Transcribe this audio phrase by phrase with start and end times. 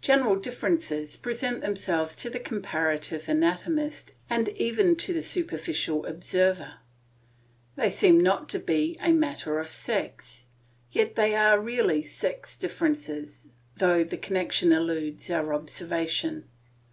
[0.00, 6.78] General differences present themselves to the comparative anatomist and even to the superficial observer;
[7.76, 10.46] they seem not to be a matter of sex;
[10.90, 16.48] yet they are really sex differences, though the connection eludes our observation.